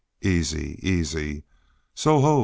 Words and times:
"Easy, 0.23 0.79
easy 0.81 1.43
soho!" 1.93 2.39